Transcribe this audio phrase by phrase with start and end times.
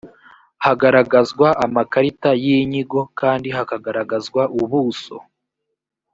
[0.65, 5.15] hagaragazwa amakarita y’inyigo kandi hakagaragazwa ubuso